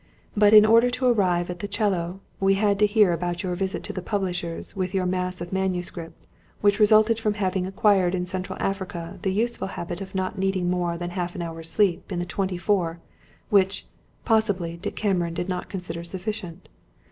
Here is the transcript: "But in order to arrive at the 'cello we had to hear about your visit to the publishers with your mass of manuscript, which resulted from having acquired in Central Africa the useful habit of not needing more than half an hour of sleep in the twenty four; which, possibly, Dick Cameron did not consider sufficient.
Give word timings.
"But 0.35 0.55
in 0.55 0.65
order 0.65 0.89
to 0.89 1.05
arrive 1.05 1.51
at 1.51 1.59
the 1.59 1.67
'cello 1.67 2.21
we 2.39 2.55
had 2.55 2.79
to 2.79 2.87
hear 2.87 3.13
about 3.13 3.43
your 3.43 3.53
visit 3.53 3.83
to 3.83 3.93
the 3.93 4.01
publishers 4.01 4.75
with 4.75 4.95
your 4.95 5.05
mass 5.05 5.41
of 5.41 5.53
manuscript, 5.53 6.25
which 6.59 6.79
resulted 6.79 7.19
from 7.19 7.35
having 7.35 7.67
acquired 7.67 8.15
in 8.15 8.25
Central 8.25 8.57
Africa 8.59 9.19
the 9.21 9.31
useful 9.31 9.67
habit 9.67 10.01
of 10.01 10.15
not 10.15 10.39
needing 10.39 10.71
more 10.71 10.97
than 10.97 11.11
half 11.11 11.35
an 11.35 11.43
hour 11.43 11.59
of 11.59 11.67
sleep 11.67 12.11
in 12.11 12.17
the 12.17 12.25
twenty 12.25 12.57
four; 12.57 12.97
which, 13.51 13.85
possibly, 14.25 14.75
Dick 14.75 14.95
Cameron 14.95 15.35
did 15.35 15.47
not 15.47 15.69
consider 15.69 16.03
sufficient. 16.03 16.67